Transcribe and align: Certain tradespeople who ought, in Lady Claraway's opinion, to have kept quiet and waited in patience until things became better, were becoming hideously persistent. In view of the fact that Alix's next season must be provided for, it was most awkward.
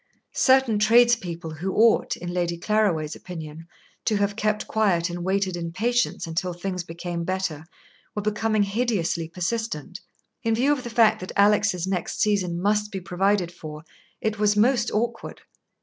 Certain 0.33 0.79
tradespeople 0.79 1.51
who 1.51 1.75
ought, 1.75 2.17
in 2.17 2.33
Lady 2.33 2.57
Claraway's 2.57 3.15
opinion, 3.15 3.67
to 4.03 4.15
have 4.17 4.35
kept 4.35 4.65
quiet 4.67 5.11
and 5.11 5.23
waited 5.23 5.55
in 5.55 5.71
patience 5.71 6.25
until 6.25 6.53
things 6.53 6.83
became 6.83 7.23
better, 7.23 7.65
were 8.15 8.23
becoming 8.23 8.63
hideously 8.63 9.27
persistent. 9.29 9.99
In 10.41 10.55
view 10.55 10.71
of 10.73 10.83
the 10.83 10.89
fact 10.89 11.19
that 11.19 11.33
Alix's 11.35 11.85
next 11.85 12.19
season 12.19 12.59
must 12.59 12.91
be 12.91 12.99
provided 12.99 13.51
for, 13.53 13.83
it 14.19 14.39
was 14.39 14.57
most 14.57 14.89
awkward. 14.89 15.41